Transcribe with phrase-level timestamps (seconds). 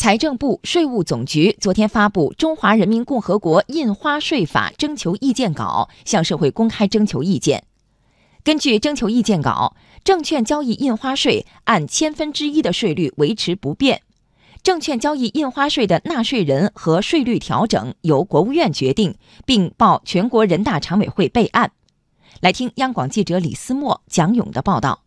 [0.00, 7.64] 财政部、税务总局昨天发布《中华人民共和国印花税法》征求意见稿，向社会公开征求意见。
[8.42, 14.00] 根据征求意见稿，证券交易印花税按千分之一的税率维持不变，
[14.62, 21.72] 证券交易印花税的纳税人和税率调整由国务院决定，并报全国人大常委会备案。
[22.40, 25.02] 来听央广记者李思墨、蒋勇的报道。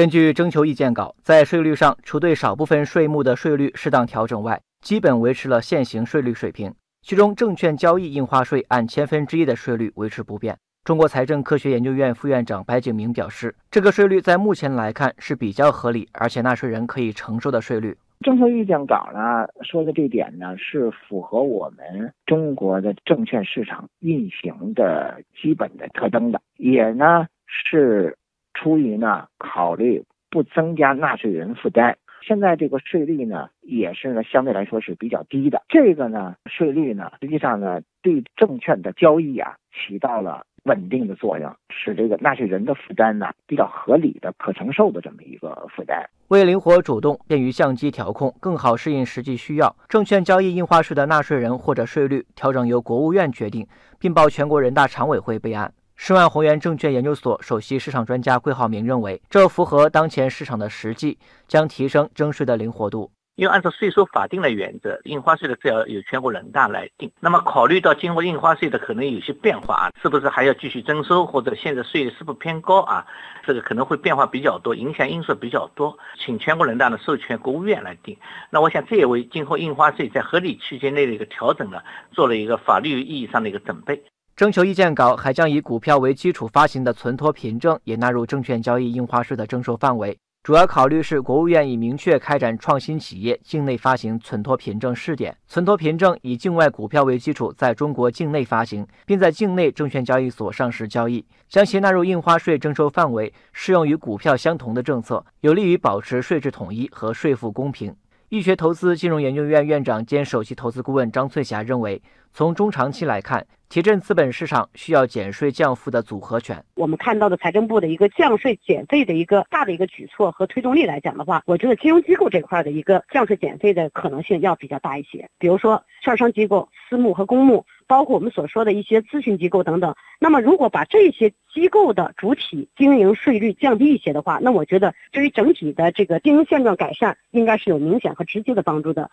[0.00, 6.72] 根据征求意见稿，在税率上，除对少部分税目的税率适当调整外，基本维持了现行税率水平。
[7.02, 10.56] 其中，证券交易印花税按千分之一的税率维持不变。
[10.84, 17.94] 中国财政科学研究院副院长白景明表示，这个税率在目前来看是比较合理，而且纳税人可以承受的税率。
[18.20, 28.16] 征求意见稿呢说的这点呢，是符合我们中国的证券市场运行的基本的特征的，也呢是。
[28.60, 35.62] 出于呢考虑不增加纳税人负担，现在这个税率呢也是呢相对来说是比较低的。
[35.68, 46.04] 这个呢税率呢实际上呢对证券的交易啊起到了稳定的作用，使这个纳税人的负担呢比较合理的、可承受的这么一个负担。
[46.28, 53.66] 为灵活主动、便于相机调控、更好适应实际需要，证券交易印花税的纳税人或者税率调整由国务院决定，
[53.98, 55.72] 并报全国人大常委会备案。
[56.02, 63.12] 申万宏源证券研究所首席市场专家桂浩明认为，这符合当前市场的实际，将提升征税的灵活度。
[63.36, 67.12] 因为按照税收法定的原则，印花税的是要由全国人大来定。
[67.20, 73.06] 那么考虑到今后印花税的可能有些变化啊，是不是还要继续征收，或者现在税率是不偏高啊？
[73.44, 78.16] 这个可能会变化比较多，影响因素比较多，请全国人大呢授权国务院来定。
[78.48, 84.02] 那我想这也为今后印花税在合理区间内的一个调整呢，做了一个法律意义上的一个准备。
[84.40, 90.16] 征求意见稿还将以股票为基础发行的存托凭证也纳入证券交易印花税的征收范围。
[90.42, 107.94] 主要考虑是国务院已明确开展创新企业境内发行存托凭证试点，存托凭证以境外股票为基础，在中国境内发行，并在境内证券交易所上市交易，将其纳入印花税征收范围，适用于股票相同的政策，有利于保持税制统一和税负公平。
[108.30, 112.00] 易学投资金融研究院院长兼首席投资顾问张翠霞认为，
[112.32, 116.64] 从中长期来看，提振资本市场需要减税降负的组合拳。
[116.76, 125.28] 我们看到的财政部的一个降税减费的一个大的一个举措和推动力来讲的话，我觉得金融机构这块的一个降税减费的可能性要比较大一些。
[125.36, 127.66] 比如说，券商机构、私募和公募。
[127.90, 139.10] 包括我们所说的一些咨询机构等等，那么如果把这些机构的主体经营税率降低一些的话，那我觉得对于整体的这个经营现状改善，应该是有明显和直接的帮助的。